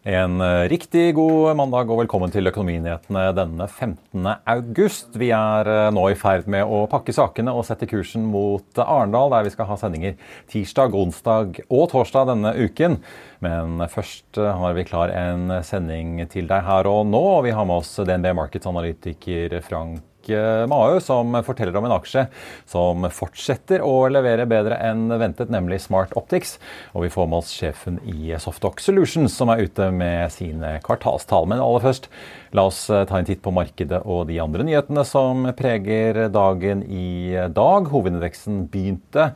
[0.00, 4.24] En eh, riktig god mandag og velkommen til Økonominyhetene denne 15.
[4.48, 5.10] august.
[5.20, 9.28] Vi er eh, nå i ferd med å pakke sakene og sette kursen mot Arendal,
[9.34, 10.16] der vi skal ha sendinger
[10.48, 12.96] tirsdag, onsdag og torsdag denne uken.
[13.44, 17.20] Men først eh, har vi klar en sending til deg her og nå.
[17.36, 22.26] og Vi har med oss DNB Markets-analytiker Frank Mahø, som forteller om en aksje
[22.68, 26.58] som fortsetter å levere bedre enn ventet, nemlig Smart Optics.
[26.92, 31.48] Og vi får med oss sjefen i Softox Solutions, som er ute med sine kvartalstall.
[31.50, 32.10] Men aller først,
[32.52, 37.36] la oss ta en titt på markedet og de andre nyhetene som preger dagen i
[37.54, 37.90] dag.
[37.90, 39.32] Hovedindeksen begynte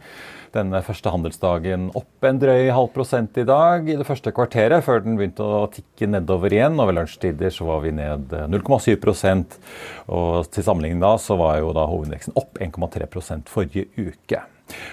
[0.55, 5.05] denne første handelsdagen opp en drøy halv prosent i dag i det første kvarteret, før
[5.05, 6.79] den begynte å tikke nedover igjen.
[6.79, 8.95] Og ved lunsjtider så var vi ned 0,7
[10.15, 14.45] og til sammenligning da så var jo da hovedindeksen opp 1,3% forrige uke.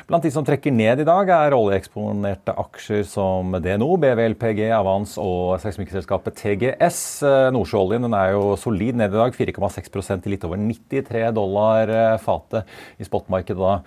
[0.10, 5.56] Blant de som trekker ned i dag, er oljeeksponerte aksjer som DNO, BVLPG, Avans og
[5.64, 7.00] seismikkselskapet TGS.
[7.56, 12.68] Nordsjøoljen er jo solid ned i dag, 4,6 til litt over 93 dollar eh, fatet
[13.00, 13.78] i spotmarkedet da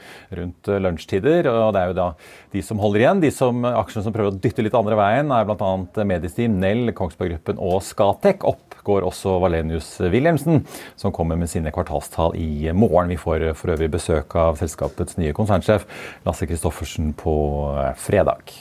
[0.40, 1.50] rundt lunsjtider.
[1.52, 2.08] Og det er jo da
[2.54, 3.22] de som holder igjen.
[3.24, 5.74] De som, aksjene som prøver å dytte litt andre veien, er bl.a.
[6.08, 8.48] Medisteam, Nell, Kongsberg Gruppen og Skatek.
[8.48, 10.64] Opp går også Valenius Wilhelmsen,
[11.00, 13.12] som kommer med sine kvartalstall i morgen.
[13.12, 15.88] Vi får for øvrig besøk av selskapets nye konsernsjef sjef
[16.24, 17.34] Lasse Christoffersen på
[17.78, 18.54] eh, fredag.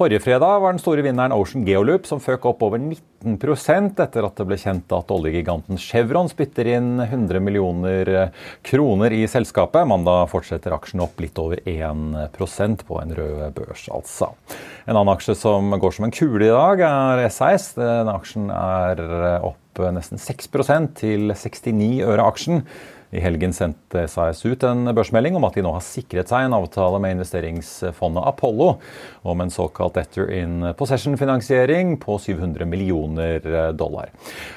[0.00, 4.38] Forrige fredag var den store vinneren Ocean Geoloop, som føk opp over 19% etter at
[4.38, 8.30] det ble kjent at oljegiganten Chevron spytter inn 100 millioner eh,
[8.64, 9.84] kroner i selskapet.
[9.90, 14.30] Mandag fortsetter aksjen opp litt over 1% på en rød børs, altså.
[14.86, 17.74] En annen aksje som går som en kule i dag, er SAS.
[17.76, 19.04] Den aksjen er
[19.42, 22.64] opp nesten 6% til 69 øre aksjen.
[23.10, 26.54] I helgen sendte SAS ut en børsmelding om at de nå har sikret seg en
[26.54, 28.68] avtale med investeringsfondet Apollo
[29.26, 33.42] om en såkalt Etter in Possession-finansiering på 700 millioner
[33.74, 34.12] dollar.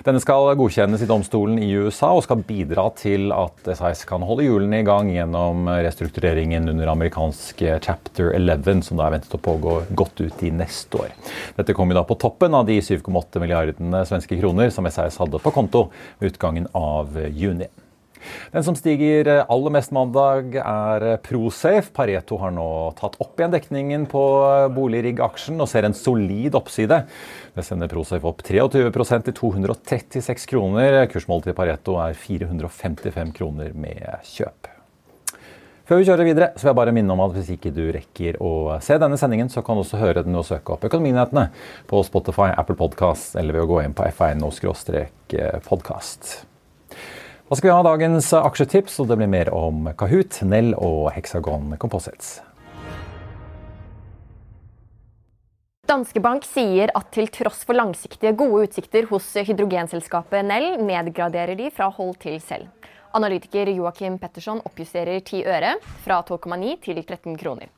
[0.05, 4.45] Denne skal godkjennes i domstolen i USA og skal bidra til at SAS kan holde
[4.45, 9.79] hjulene i gang gjennom restruktureringen under amerikansk chapter 11, som da er ventet å pågå
[9.97, 11.15] godt ut i neste år.
[11.57, 15.55] Dette kommer da på toppen av de 7,8 milliardene svenske kroner som SAS hadde på
[15.57, 15.87] konto
[16.19, 17.71] ved utgangen av juni.
[18.53, 21.93] Den som stiger aller mest mandag, er Prosafe.
[21.95, 22.67] Pareto har nå
[22.99, 24.23] tatt opp igjen dekningen på
[24.75, 27.03] boligrigg-aksjen og ser en solid oppside.
[27.53, 31.03] Det sender Prosafe opp 23% til 236 kroner.
[31.11, 34.73] Kursmålet til Pareto er 455 kroner med kjøp.
[35.83, 38.37] Før vi kjører videre, så vil jeg bare minne om at hvis ikke du rekker
[38.39, 41.45] å se denne sendingen, så kan du også høre den og søke opp Økonominyhetene
[41.89, 46.21] på Spotify, Apple Podcast eller ved å gå inn på f1.no-podkast.
[47.53, 51.75] Da skal vi ha dagens aksjetips, og det blir mer om Kahoot, Nell og Hexagon
[51.77, 52.39] Composites.
[55.85, 61.69] Danske Bank sier at til tross for langsiktige, gode utsikter hos hydrogenselskapet Nell, nedgraderer de
[61.69, 62.89] fra hold til selv.
[63.13, 67.69] Analytiker Joakim Petterson oppjusterer 10 øre, fra 12,9 til 13 kroner.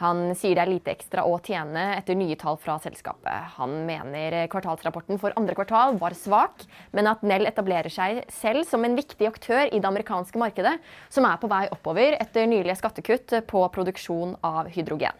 [0.00, 3.52] Han sier det er lite ekstra å tjene etter nye tall fra selskapet.
[3.58, 6.64] Han mener kvartalsrapporten for andre kvartal var svak,
[6.96, 10.78] men at Nell etablerer seg selv som en viktig aktør i det amerikanske markedet,
[11.12, 15.18] som er på vei oppover etter nylige skattekutt på produksjon av hydrogen.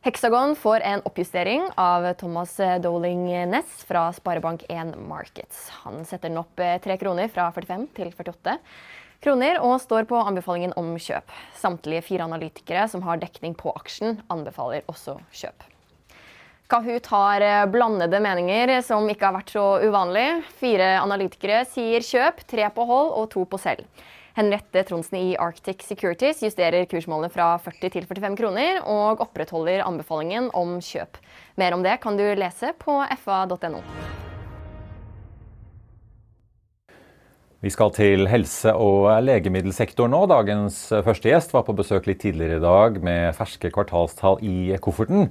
[0.00, 5.66] Hexagon får en oppjustering av Thomas Doling Ness fra Sparebank1 Markets.
[5.82, 8.56] Han setter den opp tre kroner fra 45 til 48
[9.24, 11.34] kroner og står på anbefalingen om kjøp.
[11.58, 15.66] Samtlige fire analytikere som har dekning på aksjen, anbefaler også kjøp.
[16.70, 20.28] Kahoot har eh, blandede meninger, som ikke har vært så uvanlig.
[20.60, 24.06] Fire analytikere sier kjøp, tre på hold og to på selv.
[24.38, 30.52] Henriette Tronsen i Arctic Securities justerer kursmålene fra 40 til 45 kroner, og opprettholder anbefalingen
[30.54, 31.18] om kjøp.
[31.58, 33.82] Mer om det kan du lese på fa.no.
[37.60, 40.22] Vi skal til helse- og legemiddelsektoren nå.
[40.30, 45.28] Dagens første gjest var på besøk litt tidligere i dag med ferske kvartalstall i kofferten.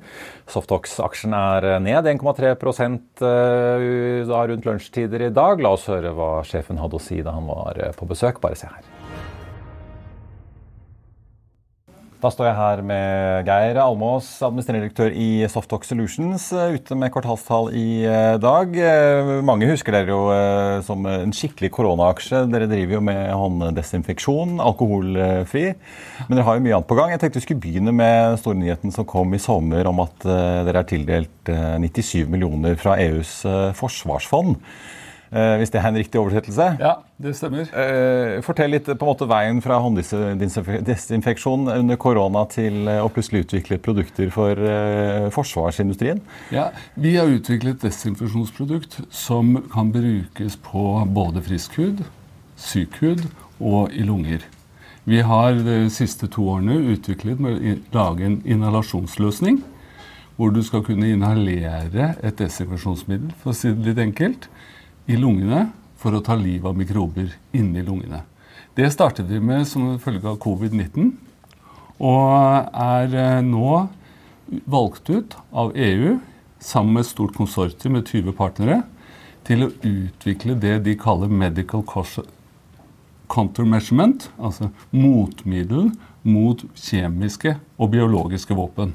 [0.53, 5.57] Softox-aksjen er ned 1,3 eh, rundt lunsjtider i dag.
[5.65, 8.37] La oss høre hva sjefen hadde å si da han var på besøk.
[8.45, 8.85] Bare se her.
[12.19, 17.13] Da står jeg her med Geir Almås, administrerende direktør i Softox Solutions, eh, ute med
[17.15, 18.75] kvartalstall i eh, dag.
[18.75, 22.41] Eh, mange husker dere jo som en skikkelig koronaaksje.
[22.51, 25.65] Dere driver jo med hånddesinfeksjon, alkoholfri.
[26.25, 27.15] Men dere har jo mye annet på gang.
[27.15, 30.91] Jeg tenkte vi skulle begynne med stornyheten som kom i sommer om at dere er
[30.91, 33.37] tildelt 97 millioner fra EUs
[33.79, 34.59] forsvarsfond.
[35.29, 36.65] Eh, hvis det er en riktig oversettelse?
[36.81, 37.67] Ja, det stemmer.
[37.69, 43.45] Eh, fortell litt på en måte veien fra hånddesinfeksjon under korona til eh, å plutselig
[43.45, 44.57] utvikle produkter for
[45.35, 46.23] forsvarsindustrien.
[46.55, 52.01] Ja, Vi har utviklet et desinfeksjonsprodukt som kan brukes på både frisk hud,
[52.57, 53.27] syk hud
[53.59, 54.41] og i lunger.
[55.05, 59.61] Vi har de siste to årene utviklet med å lage en inhalasjonsløsning.
[60.39, 64.45] Hvor du skal kunne inhalere et desinfeksjonsmiddel, for å si det litt enkelt
[65.09, 65.67] i lungene
[65.99, 68.21] for å ta livet av mikrober inni lungene.
[68.77, 71.11] Det startet vi med som følge av covid-19,
[71.99, 73.87] og er eh, nå
[74.69, 76.17] valgt ut av EU
[76.63, 78.81] sammen med et stort konsortium med 20 partnere
[79.47, 81.83] til å utvikle det de kaller medical
[83.29, 85.91] countermeasurement, altså motmiddel
[86.27, 88.93] mot kjemiske og biologiske våpen.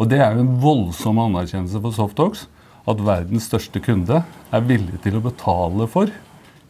[0.00, 2.46] Og Det er jo en voldsom anerkjennelse for Softox
[2.88, 6.12] at verdens største kunde er villig til å betale for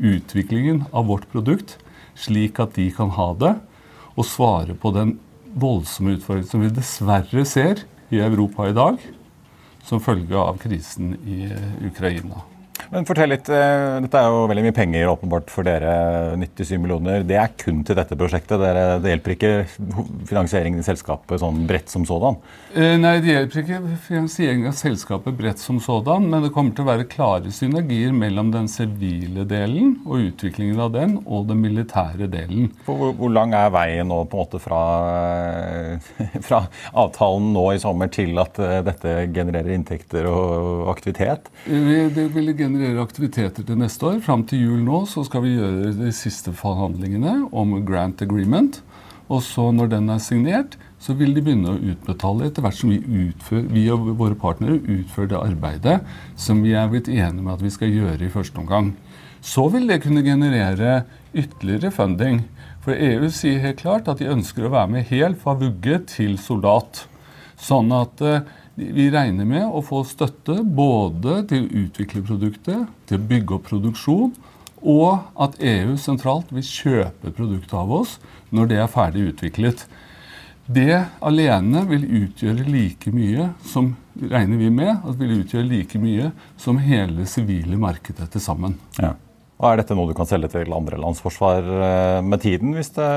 [0.00, 1.76] utviklingen av vårt produkt,
[2.18, 3.54] slik at de kan ha det
[4.16, 5.16] og svare på den
[5.60, 8.98] voldsomme utfordringen som vi dessverre ser i Europa i dag,
[9.86, 11.46] som følge av krisen i
[11.86, 12.49] Ukraina.
[12.90, 16.34] Men fortell litt, eh, Dette er jo veldig mye penger åpenbart for dere.
[16.40, 17.22] 97 millioner.
[17.22, 18.58] Det er kun til dette prosjektet?
[18.60, 19.52] det hjelper ikke
[20.26, 22.40] finansieringen i selskapet sånn bredt som sådan?
[22.74, 23.78] Eh, nei, det hjelper ikke
[24.08, 26.26] finansieringen av selskapet bredt som sådan.
[26.30, 30.90] Men det kommer til å være klare synergier mellom den sivile delen og utviklingen av
[30.96, 32.72] den, og den militære delen.
[32.88, 34.82] Hvor, hvor lang er veien nå på en måte fra,
[36.48, 41.52] fra avtalen nå i sommer til at eh, dette genererer inntekter og aktivitet?
[41.70, 44.20] Det vil generere generere aktiviteter til neste år.
[44.24, 48.80] Fram til jul nå så skal vi gjøre de siste forhandlingene om grant agreement.
[49.30, 52.90] Og så når den er signert, så vil de begynne å utbetale etter hvert som
[52.90, 55.98] vi, utfører, vi og våre partnere utfører det arbeidet
[56.40, 58.94] som vi er blitt enige med at vi skal gjøre i første omgang.
[59.40, 62.42] Så vil det kunne generere ytterligere funding.
[62.84, 66.36] For EU sier helt klart at de ønsker å være med helt fra vugge til
[66.40, 67.04] soldat.
[67.60, 68.40] Sånn at uh,
[68.74, 73.66] vi regner med å få støtte både til å utvikle produktet, til å bygge opp
[73.68, 74.30] produksjon,
[74.80, 78.16] og at EU sentralt vil kjøpe produktet av oss
[78.54, 79.84] når det er ferdig utviklet.
[80.70, 86.30] Det alene vil utgjøre like mye som regner vi med, at vil utgjøre like mye
[86.60, 88.78] som hele sivile markedet til sammen.
[89.00, 89.16] Ja.
[89.60, 92.94] Og Er dette noe du kan selge til andre lands forsvar eh, med tiden, hvis
[92.96, 93.08] det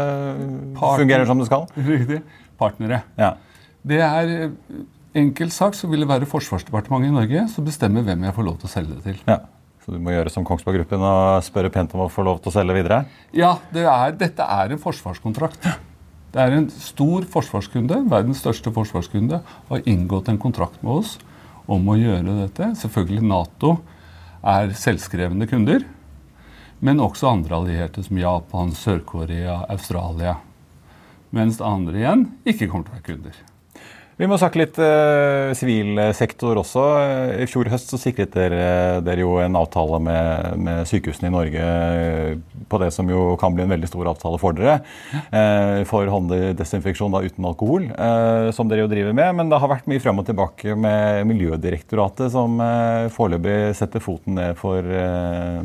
[0.75, 1.05] Partner.
[1.05, 1.69] fungerer som det skal?
[1.93, 2.19] Riktig.
[2.59, 3.03] Partnere.
[3.15, 3.35] Ja.
[3.83, 4.33] Det er
[5.13, 8.55] Enkelt sagt så vil det være Forsvarsdepartementet i Norge som bestemmer hvem jeg får lov
[8.57, 9.19] til å selge det til.
[9.29, 9.43] Ja,
[9.83, 12.49] Så du må gjøre som Kongsberg Gruppen og spørre pent om å få lov til
[12.49, 13.03] å selge videre?
[13.35, 15.67] Ja, det er, dette er en forsvarskontrakt.
[16.33, 21.17] Det er en stor forsvarskunde, verdens største forsvarskunde, har inngått en kontrakt med oss
[21.69, 22.71] om å gjøre dette.
[22.81, 23.75] Selvfølgelig Nato
[24.41, 25.85] er selvskrevne kunder,
[26.81, 30.39] men også andre allierte som Japan, Sør-Korea, Australia.
[31.29, 33.43] Mens andre igjen ikke kommer til å være kunder.
[34.13, 36.81] Vi må snakke litt eh, sivil eh, sektor også.
[37.41, 41.63] I fjor høst så sikret dere, dere jo en avtale med, med, sykehusene i Norge
[41.63, 44.75] eh, på det som jo kan bli en veldig stor avtale for dere.
[45.33, 49.33] Eh, for hånddesinfeksjon uten alkohol, eh, som dere jo driver med.
[49.39, 52.61] Men det har vært mye frem og tilbake med Miljødirektoratet, som
[53.13, 54.85] foreløpig setter foten ned for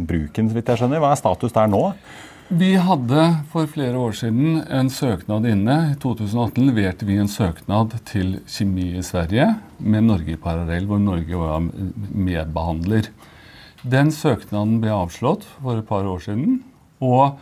[0.09, 1.05] bruken, så vidt jeg skjønner.
[1.05, 1.85] Hva er status der nå?
[2.49, 5.75] Vi hadde for flere år siden en søknad inne.
[5.93, 10.97] I 2018 leverte vi en søknad til Kjemi i Sverige med Norge i parallell, hvor
[11.03, 11.67] Norge var
[12.09, 13.11] medbehandler.
[13.85, 16.63] Den søknaden ble avslått for et par år siden.
[17.05, 17.37] Og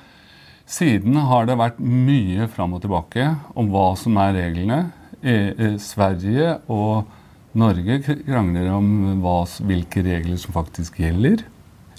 [0.67, 4.81] siden har det vært mye fram og tilbake om hva som er reglene.
[5.23, 7.07] E, e Sverige og
[7.55, 8.91] Norge krangler om
[9.23, 9.39] hva,
[9.71, 11.47] hvilke regler som faktisk gjelder.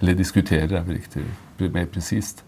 [0.02, 1.24] Eller diskuterer, er vel riktig
[1.72, 2.44] mer presist.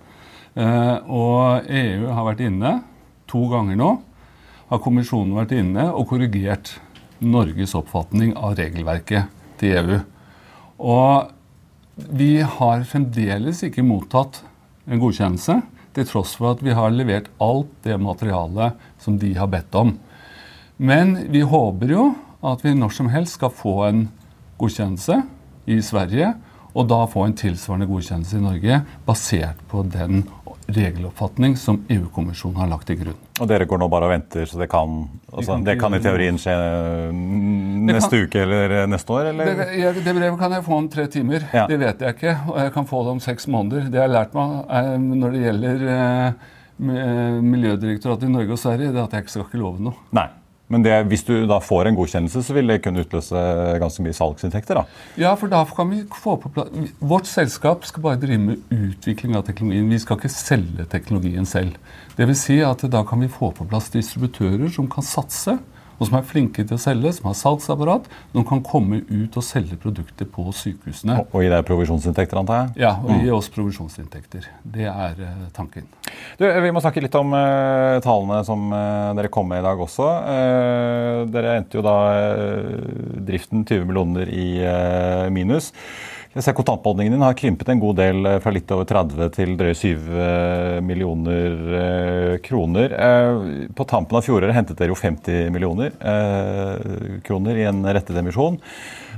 [0.59, 2.75] Eh, og EU har vært inne
[3.29, 3.89] to ganger nå.
[4.69, 6.75] Har kommisjonen vært inne og korrigert
[7.23, 9.99] Norges oppfatning av regelverket til EU.
[10.79, 11.31] Og
[12.15, 14.41] vi har fremdeles ikke mottatt
[14.89, 15.59] en godkjennelse,
[15.97, 19.95] til tross for at vi har levert alt det materialet som de har bedt om.
[20.77, 22.03] Men vi håper jo
[22.45, 24.05] at vi når som helst skal få en
[24.61, 25.17] godkjennelse
[25.69, 26.33] i Sverige,
[26.77, 30.23] og da få en tilsvarende godkjennelse i Norge basert på den
[30.75, 33.17] regeloppfatning som EU-kommisjonen har lagt til grunn.
[33.39, 36.39] Og dere går nå bare og venter, så det kan, altså, det kan i teorien
[36.41, 36.55] skje
[37.89, 39.31] neste kan, uke eller neste år?
[39.31, 39.53] Eller?
[39.59, 41.47] Det, jeg, det, brevet kan jeg få om tre timer.
[41.55, 41.65] Ja.
[41.69, 42.35] Det vet jeg ikke.
[42.51, 43.89] Og jeg kan få det om seks måneder.
[43.89, 46.49] Det jeg har lært meg eh, når det gjelder eh,
[46.79, 50.07] Miljødirektoratet i Norge og Sverige, det er at jeg ikke skal ikke love noe.
[50.15, 50.29] Nei.
[50.69, 53.39] Men det, hvis du da får en godkjennelse, så vil det kunne utløse
[53.81, 54.77] ganske mye salgsinntekter?
[54.77, 54.83] da?
[55.17, 56.69] Ja, for da kan vi få på plass
[57.01, 59.89] Vårt selskap skal bare drive med utvikling av teknologien.
[59.89, 61.79] Vi skal ikke selge teknologien selv.
[62.19, 65.57] Vil si at da kan vi få på plass distributører som kan satse
[66.00, 69.46] og som er flinke til å selge, som har salgsapparat, som kan komme ut og
[69.46, 71.20] selge produkter på sykehusene.
[71.20, 72.86] Og, og gi deg provisjonsinntekter, antar jeg?
[72.86, 73.36] Ja, og gi mm.
[73.36, 74.48] oss provisjonsinntekter.
[74.63, 75.89] Det er uh, tanken.
[76.39, 79.82] Du, vi må snakke litt om uh, tallene som uh, dere kom med i dag
[79.84, 80.08] også.
[81.34, 81.98] dere endte jo da
[83.27, 84.48] driften 20 millioner i
[85.34, 85.74] minus.
[86.29, 89.55] Jeg ser Kontantbeholdningen din har krympet en god del eh, fra litt over 30 til
[89.57, 92.93] drøye 7 eh, millioner eh, kroner.
[93.74, 95.95] På tampen av fjoråret hentet dere jo 50 millioner
[97.25, 98.59] kroner i en rettet emisjon.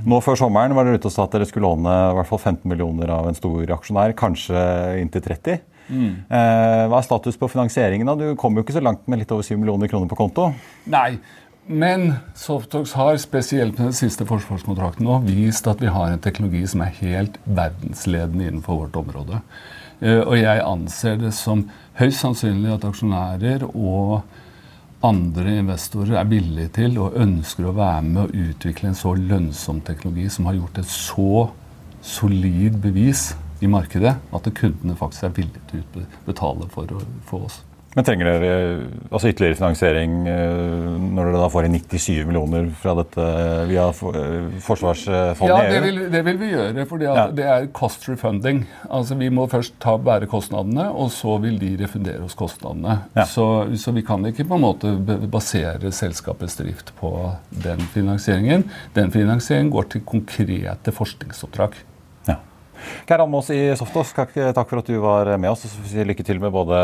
[0.08, 2.40] Nå før sommeren var dere ute og sa at dere skulle låne i hvert fall
[2.40, 4.64] 15 millioner av en stor aksjonær, kanskje
[5.02, 5.60] inntil 30.
[5.92, 6.10] Mm.
[6.30, 8.08] Hva er status på finansieringen?
[8.08, 8.16] da?
[8.16, 10.48] Du kom jo ikke så langt med litt over 7 millioner kroner på konto?
[10.90, 11.18] Nei,
[11.66, 16.64] men Softox har spesielt med den siste forsvarskontrakten nå vist at vi har en teknologi
[16.68, 19.40] som er helt verdensledende innenfor vårt område.
[20.00, 21.68] Eh, og jeg anser det som
[22.00, 24.22] høyst sannsynlig at aksjonærer og
[25.06, 29.80] andre investorer er villige til og ønsker å være med å utvikle en så lønnsom
[29.86, 31.48] teknologi som har gjort et så
[32.02, 36.90] solid bevis i markedet at kundene faktisk er villige til å betale for,
[37.26, 37.62] for oss.
[37.92, 38.52] Men trenger dere
[39.10, 43.84] altså ytterligere finansiering eh, når dere da får inn 97 millioner fra dette eh, via
[43.90, 46.86] eh, Forsvarsfondet ja, det vil, det vil vi gjøre.
[46.88, 47.26] For ja.
[47.36, 48.62] det er cost refunding.
[48.88, 53.02] Altså Vi må først ta bære kostnadene, og så vil de refundere oss kostnadene.
[53.18, 53.28] Ja.
[53.28, 53.46] Så,
[53.76, 54.94] så, vi kan ikke på en måte
[55.28, 57.12] basere selskapets drift på
[57.64, 58.64] den finansieringen.
[58.96, 61.76] Den finansieringen går til konkrete forskningsoppdrag.
[63.08, 65.64] Geir Almås i Softos, takk for at du var med oss.
[65.66, 66.78] og Lykke til med både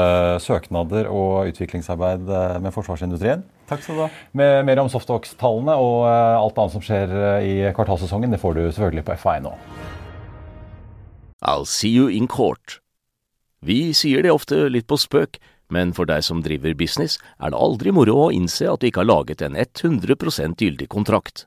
[0.44, 3.44] søknader og utviklingsarbeid eh, med forsvarsindustrien.
[3.68, 4.08] Takk skal du ha.
[4.38, 8.58] Med mer om Softox-tallene og eh, alt annet som skjer eh, i kvartalssesongen, det får
[8.58, 9.54] du selvfølgelig på F1 nå.
[11.46, 12.80] I'll see you in court.
[13.60, 15.38] Vi sier det ofte litt på spøk,
[15.74, 19.02] men for deg som driver business, er det aldri moro å innse at du ikke
[19.04, 21.46] har laget en 100% gyldig kontrakt.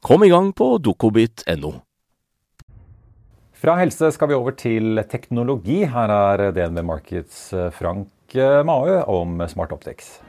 [0.00, 1.72] Kom i gang på dokobit.no.
[3.60, 5.82] Fra helse skal vi over til teknologi.
[5.84, 8.08] Her er DNB Markets eh, Frank
[8.64, 10.20] Maø om Smart Optics.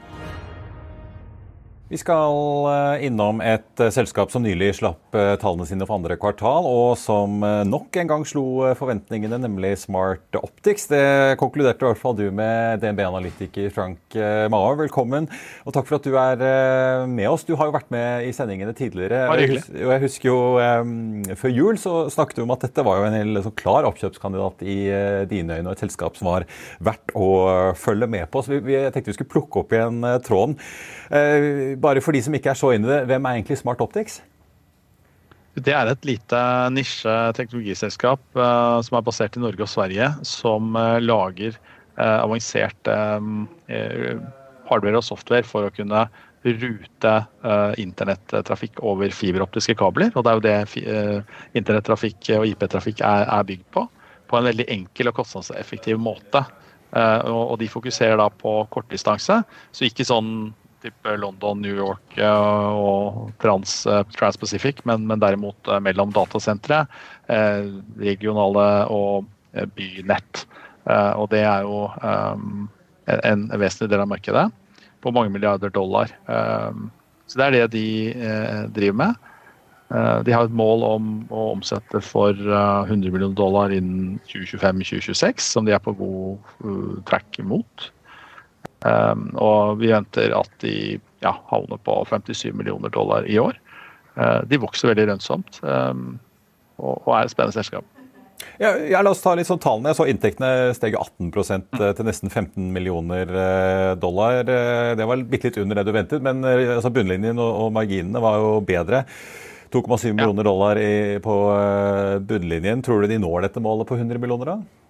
[1.92, 6.16] Vi skal eh, innom et eh, selskap som nylig slapp eh, tallene sine for andre
[6.16, 10.86] kvartal, og som nok en gang slo forventningene, nemlig Smart Optics.
[10.88, 14.78] Det konkluderte i hvert fall du med, DNB-analytiker Frank Maher.
[14.80, 15.28] Velkommen,
[15.66, 17.44] og takk for at du er med oss.
[17.44, 19.26] Du har jo vært med i sendingene tidligere.
[19.28, 19.66] Bare hyggelig.
[19.82, 20.96] Og jeg husker jo um,
[21.36, 24.64] Før jul så snakket du om at dette var jo en hel sånn klar oppkjøpskandidat
[24.64, 26.48] i uh, dine øyne, og et selskap som var
[26.80, 27.28] verdt å
[27.76, 28.40] følge med på.
[28.40, 30.56] Så vi, vi tenkte vi skulle plukke opp igjen uh, tråden.
[31.12, 33.82] Uh, bare for de som ikke er så inne i det, hvem er egentlig Smart
[33.84, 34.20] Optics?
[35.52, 36.38] Det er et lite
[36.72, 41.58] nisje teknologiselskap uh, som er basert i Norge og Sverige, som uh, lager
[41.98, 42.88] uh, avansert
[44.72, 46.06] hardware og software for å kunne
[46.42, 47.10] rute
[47.78, 50.08] internettrafikk over fiberoptiske kabler.
[50.16, 51.26] Og det er jo det
[51.60, 53.84] internettrafikk og IP-trafikk er, er, bygd på.
[54.26, 56.42] På en veldig enkel og kostnadseffektiv måte.
[57.30, 60.50] og, de fokuserer da på kortdistanse, så ikke sånn
[60.82, 66.84] type London, New York eh, og trans, eh, Transpacific, men, men derimot eh, mellom datasentre,
[68.02, 69.28] regionale og
[69.76, 70.42] bynett.
[70.84, 71.86] Og det er jo
[73.06, 74.44] en vesentlig del av markedet
[75.00, 76.10] på mange milliarder dollar.
[77.24, 77.86] Så det er det de
[78.74, 79.30] driver med.
[80.26, 85.76] De har et mål om å omsette for 100 millioner dollar innen 2025-2026, som de
[85.78, 87.88] er på god track mot.
[88.82, 93.58] Um, og vi venter at de ja, havner på 57 millioner dollar i år.
[94.18, 96.16] Uh, de vokser veldig lønnsomt um,
[96.82, 97.86] og, og, er et spennende selskap.
[98.58, 99.92] Ja, ja, la oss ta litt sånn tallene.
[99.92, 104.42] Jeg så Inntektene steg 18 eh, til nesten 15 millioner eh, dollar.
[104.42, 108.42] Eh, det var bitte litt under det du ventet, men altså bunnlinjen og, marginene var
[108.42, 109.04] jo bedre.
[109.72, 110.12] 2,7 ja.
[110.18, 111.34] millioner dollar i, på
[112.28, 112.84] bunnlinjen.
[112.84, 114.52] Tror du de når dette målet på 100 millioner?
[114.52, 114.81] da?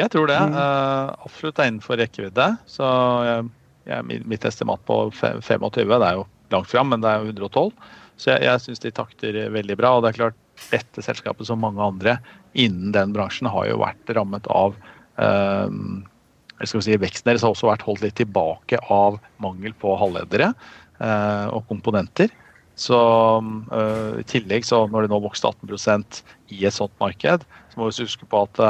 [0.00, 0.38] Jeg tror det.
[0.54, 2.46] Uh, absolutt er innenfor rekkevidde.
[2.70, 2.90] Så
[3.26, 3.48] jeg,
[3.90, 7.72] jeg, mitt estimat på 25, det er jo langt fram, men det er jo 112.
[8.20, 9.94] Så jeg, jeg syns de takter veldig bra.
[9.96, 10.38] Og det er klart,
[10.70, 12.18] dette selskapet som mange andre
[12.58, 14.74] innen den bransjen har jo vært rammet av
[15.20, 15.70] uh,
[16.66, 21.64] si, Veksten deres har også vært holdt litt tilbake av mangel på halvledere uh, og
[21.70, 22.32] komponenter.
[22.80, 22.96] Så
[24.16, 26.20] I tillegg, så når det nå vokste 18%
[26.56, 28.60] i et sånt marked, så må vi huske på at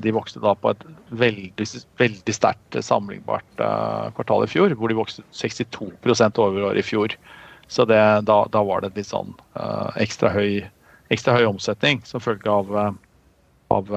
[0.00, 0.84] de vokste da på et
[1.20, 1.66] veldig,
[2.00, 7.16] veldig sterkt sammenlignbart eh, kvartal i fjor, hvor de vokste 62% over året i fjor.
[7.68, 10.62] Så det, da, da, var det litt sånn uh, ekstra, høy,
[11.12, 12.70] ekstra, høy, omsetning som følge av,
[13.76, 13.90] av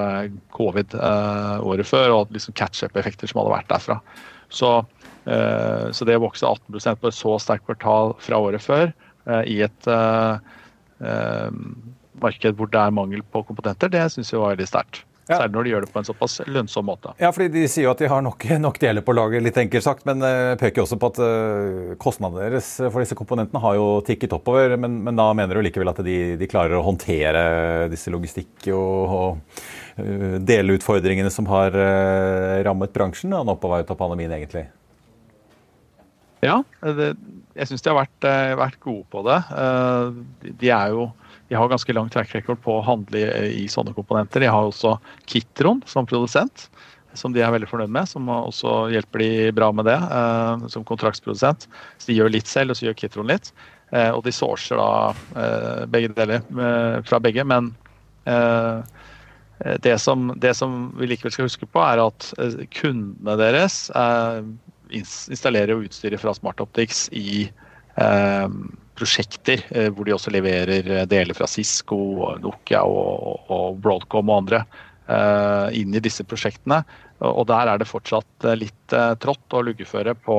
[0.52, 3.96] covid året før, og liksom catch-up-effekter som hadde vært derfra.
[4.52, 4.74] Så,
[5.24, 8.92] så det å vokse 18 på et så sterkt kvartal fra året før
[9.48, 9.88] i et
[12.20, 15.06] marked hvor det er mangel på kompetenter, det syns vi var veldig sterkt.
[15.28, 15.36] Ja.
[15.36, 17.12] Særlig når de gjør det på en såpass lønnsom måte.
[17.22, 19.84] Ja, fordi De sier jo at de har nok, nok deler på laget, litt enkelt
[19.84, 23.86] sagt, men uh, peker også på at uh, kostnadene deres for disse komponentene har jo
[24.06, 24.74] tikket oppover.
[24.82, 27.44] Men, men da mener du likevel at de, de klarer å håndtere
[27.92, 31.76] disse logistikk- og, og uh, deleutfordringene som har
[32.66, 34.66] rammet bransjen nå på vei ut av pandemien, egentlig?
[36.42, 37.12] Ja, det,
[37.54, 38.26] jeg syns de har vært,
[38.58, 39.38] vært, gode på det.
[40.58, 41.12] De er jo
[41.48, 44.44] de har ganske lang track record på å handle i, i sånne komponenter.
[44.44, 44.96] De har også
[45.28, 46.68] Kitron som produsent,
[47.18, 48.08] som de er veldig fornøyd med.
[48.08, 51.68] Som også hjelper de bra med det eh, som kontraktsprodusent.
[51.98, 53.52] Så de gjør litt selv, og så gjør Kitron litt.
[53.92, 57.74] Eh, og de sourcer da eh, begge deler eh, fra begge, men
[58.24, 58.80] eh,
[59.84, 63.84] det som, det som, vi likevel skal huske på, er at eh, kundene deres
[64.92, 67.46] installerer jo utstyret fra SmartOptics i
[68.98, 71.98] prosjekter eh, hvor de også leverer eh, deler fra Cisco,
[72.42, 74.64] Nokia og, og Broadcom og andre
[75.08, 76.82] uh, inn i disse prosjektene.
[77.22, 80.38] Og der er det fortsatt litt uh, trått å luggeføre på,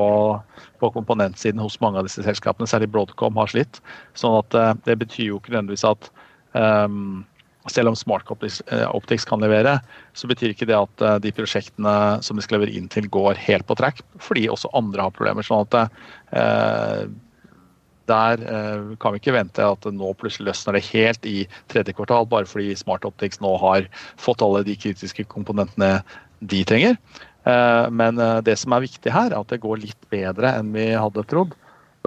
[0.80, 2.68] på, komponentsiden hos mange av disse selskapene.
[2.70, 3.80] Særlig Broadcom har slitt.
[4.18, 6.10] sånn at uh, det betyr jo ikke nødvendigvis at
[6.52, 7.24] um,
[7.72, 9.78] selv om Smart Optics kan levere,
[10.12, 13.64] så betyr ikke det at de prosjektene som de skal levere inn til, går helt
[13.64, 15.46] på track, fordi også andre har problemer.
[15.48, 15.94] sånn at
[18.10, 21.36] der eh, kan vi ikke vente at nå plutselig løsner det helt i
[21.72, 23.88] tredje kvartal, bare fordi Smart Optics nå har
[24.20, 25.98] fått alle de kritiske komponentene
[26.44, 26.98] de trenger.
[27.48, 30.72] Eh, men eh, det som er viktig her, er at det går litt bedre enn
[30.76, 31.56] vi hadde trodd.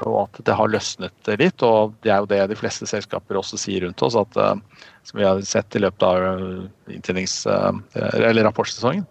[0.06, 1.64] Og at det har løsnet litt.
[1.66, 4.14] Og det er jo det de fleste selskaper også sier rundt oss.
[4.14, 4.36] at
[5.10, 6.70] Som vi har sett i løpet av
[8.46, 9.08] rapportsesongen.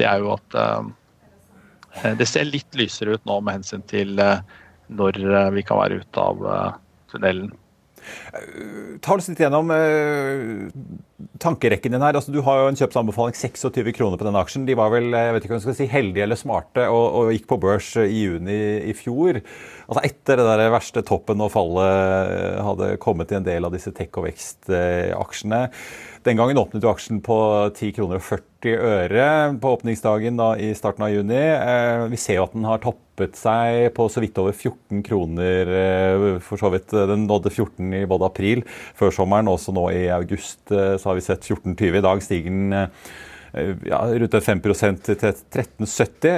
[0.00, 4.16] Det er jo at det ser litt lysere ut nå med hensyn til
[4.90, 6.78] når eh, vi kan være ute av eh,
[7.12, 7.52] tunnelen.
[9.04, 10.68] Ta oss litt gjennom eh,
[11.42, 12.16] tankerekken din her.
[12.18, 14.66] Altså, du har jo en kjøpsanbefaling 26 kroner på denne aksjen.
[14.68, 17.32] De var vel jeg vet ikke om jeg skal si, heldige eller smarte og, og
[17.34, 19.40] gikk på børs i juni i fjor.
[19.86, 23.92] Altså Etter det der verste toppen og fallet hadde kommet i en del av disse
[23.96, 25.64] tech- og vekstaksjene.
[26.26, 27.36] Den gangen åpnet jo aksjen på
[27.72, 31.38] 10 kroner og 40 øre på åpningsdagen da, i starten av juni.
[31.38, 35.72] Eh, vi ser jo at den har toppet seg på så vidt over 14 kroner.
[35.80, 36.92] Eh, for så vidt.
[36.92, 38.64] Den nådde 14 i både april
[38.98, 41.98] før sommeren, også nå i august eh, så har vi sett 14,20.
[41.98, 42.74] I dag stiger den
[43.90, 46.36] ja, rundt 5 til 13,70.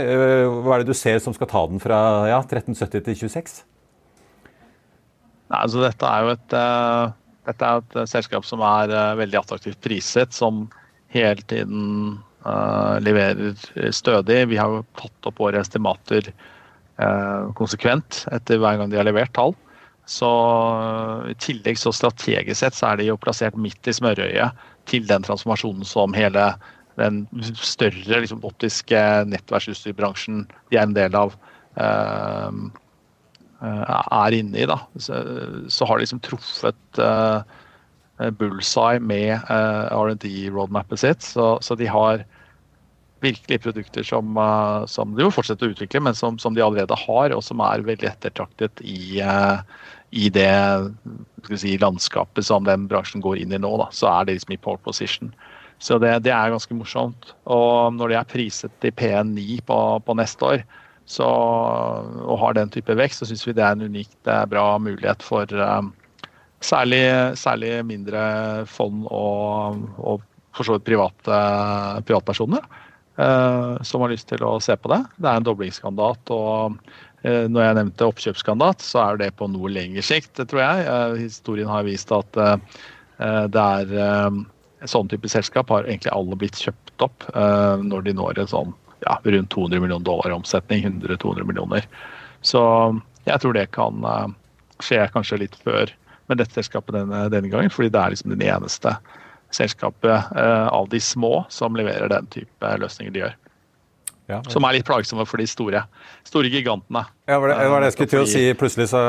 [0.65, 1.99] Hva er det du ser som skal ta den fra
[2.31, 3.59] ja, 13,70 til 26?
[5.53, 6.57] Nei, altså Dette er jo et
[7.51, 10.71] Dette er et selskap som er veldig attraktivt priset, som
[11.13, 13.53] hele tiden uh, leverer
[13.93, 14.47] stødig.
[14.49, 19.35] Vi har jo tatt opp våre estimater uh, konsekvent etter hver gang de har levert
[19.37, 19.53] tall.
[20.11, 24.51] Så uh, I tillegg så strategisk sett så er de jo plassert midt i smørøyet
[24.91, 26.53] til den transformasjonen som hele
[26.99, 27.23] den
[27.57, 28.99] større liksom, optiske
[29.31, 31.33] nettverksutstyrbransjen de er en del av,
[33.63, 34.67] er inne i.
[34.69, 34.77] Da.
[35.01, 35.15] Så,
[35.73, 37.41] så har de liksom truffet uh,
[38.39, 41.23] bullseye med uh, eh, R&D-roadmapet sitt.
[41.23, 42.25] Så, så, de har
[43.23, 46.97] virkelig produkter som, uh, som de jo fortsetter å utvikle, men som, som, de allerede
[47.05, 49.63] har, og som er veldig ettertraktet i, uh,
[50.11, 50.51] i det
[51.57, 53.73] si, landskapet som den bransjen går inn i nå.
[53.81, 53.89] Da.
[53.95, 55.33] Så er det liksom i pole position.
[55.83, 57.33] Så det, det, er ganske morsomt.
[57.51, 60.67] Og når de er priset til P9 på, på neste år,
[61.11, 65.25] så, og har den type vekst, så syns vi det er en unikt bra mulighet
[65.27, 65.91] for um,
[66.63, 67.03] Særlig,
[67.35, 68.21] særlig mindre
[68.71, 70.21] fond og, og
[70.55, 71.39] for så vidt private,
[72.07, 72.77] privatpersoner eh,
[73.17, 75.03] som har lyst til å se på det.
[75.21, 76.33] Det er en doblingskandidat.
[76.33, 76.79] og
[77.23, 80.87] eh, når jeg nevnte oppkjøpskandidat, så er det på noe lengre sikt, tror jeg.
[80.89, 82.57] Eh, historien har vist at eh,
[83.19, 84.41] eh, det er eh,
[84.89, 88.73] sånn type selskap har egentlig alle blitt kjøpt opp når de når en sånn
[89.03, 90.85] ja, rundt 200 millioner dollar i omsetning.
[90.87, 91.87] 100-200 millioner.
[92.43, 92.63] Så
[93.27, 94.03] jeg tror det kan
[94.83, 95.91] skje kanskje litt før
[96.27, 98.97] med dette selskapet denne, denne, gangen, fordi det er liksom den eneste
[99.55, 103.39] selskapet uh, av de små som leverer den type løsninger de gjør.
[104.31, 105.83] Ja, som er litt plagsomme for de store,
[106.25, 107.03] store gigantene.
[107.27, 108.43] Ja, var det, var det jeg skulle til å si.
[108.59, 109.01] Plutselig så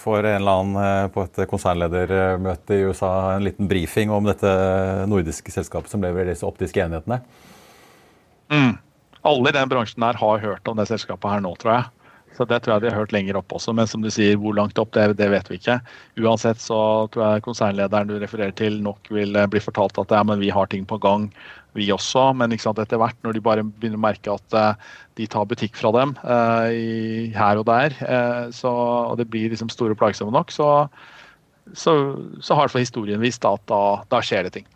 [0.00, 4.52] får en eller annen eh, på et konsernledermøte i USA en liten brifing om dette
[5.10, 7.20] nordiske selskapet som leverer disse optiske enhetene.
[8.54, 8.78] Mm.
[9.26, 11.99] Alle i den bransjen her har hørt om det selskapet her nå, tror jeg.
[12.36, 13.74] Så Det tror jeg de har hørt lenger opp også.
[13.76, 15.80] Men som du sier, hvor langt opp, det, det vet vi ikke.
[16.22, 16.78] Uansett så
[17.12, 20.52] tror jeg konsernlederen du refererer til nok vil eh, bli fortalt at ja, men vi
[20.54, 21.28] har ting på gang,
[21.76, 22.30] vi også.
[22.38, 25.92] Men etter hvert, når de bare begynner å merke at uh, de tar butikk fra
[25.94, 28.72] dem uh, i, her og der, uh, så,
[29.10, 30.88] og det blir liksom store plagsomme nok, så,
[31.74, 31.94] så,
[32.42, 34.70] så har for historien vist at da, da skjer det ting.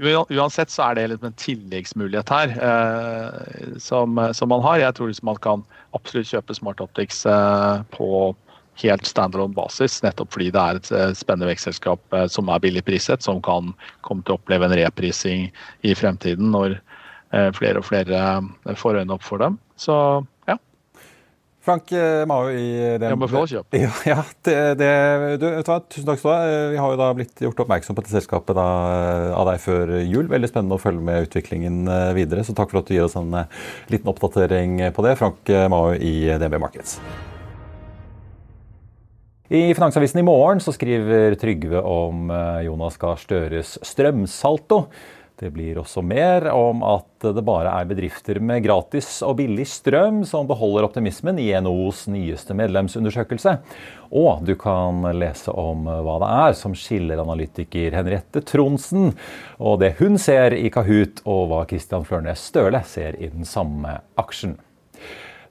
[0.00, 4.78] Uansett så er det liksom en tilleggsmulighet her eh, som, som, man har.
[4.80, 5.64] Jeg tror liksom man kan
[5.96, 8.32] absolutt kjøpe Smart Optics eh, på
[8.80, 12.84] helt standalone basis, nettopp fordi det er et eh, spennende vekstselskap eh, som er billig
[12.86, 13.74] priset, som kan
[14.06, 15.50] komme til å oppleve en reprising
[15.84, 19.58] i fremtiden når eh, flere og flere eh, får øynene opp for dem.
[19.80, 19.96] Så
[21.60, 23.04] Frank eh, Mao i DNB.
[23.04, 23.42] Jeg må få.
[23.76, 24.90] Ja, ja det, det,
[25.42, 25.46] du,
[25.92, 26.38] tusen takk skal du ha.
[26.48, 29.60] Eh, vi har jo da blitt gjort oppmerksom på dette selskapet da, eh, av deg
[29.60, 30.30] før jul.
[30.32, 31.82] Veldig spennende å følge med utviklingen
[32.16, 32.46] videre.
[32.48, 33.42] Så takk for at du gir oss en
[33.92, 35.18] liten oppdatering på det.
[35.20, 36.96] Frank Mao i DNB Markets.
[39.50, 42.30] I Finansavisen i morgen så skriver Trygve om
[42.62, 44.84] Jonas Gahr Støres strømsalto.
[45.40, 50.18] Det blir også mer om at det bare er bedrifter med gratis og billig strøm
[50.28, 53.54] som beholder optimismen i NHOs nyeste medlemsundersøkelse.
[54.12, 59.14] Og du kan lese om hva det er som skiller analytiker Henriette Tronsen
[59.56, 63.96] og det hun ser i Kahoot, og hva Christian Flørnes Støle ser i den samme
[64.20, 64.58] aksjen.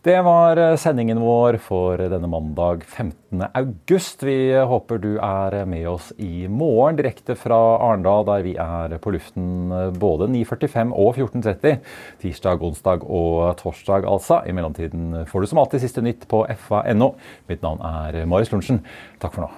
[0.02, 3.42] Det var eh, sendingen vår for denne mandag 15.
[3.54, 4.24] august.
[4.24, 9.12] Vi håper du er med oss i morgen direkte fra Arendal, der vi er på
[9.12, 11.84] luften eh, både 9.45 og 14.30.
[12.24, 14.40] Tirsdag, onsdag og torsdag, altså.
[14.48, 17.18] I mellomtiden får du som alltid siste nytt på fa.no.
[17.52, 18.86] Mitt navn er Marius Lorentzen.
[19.20, 19.58] Takk for nå.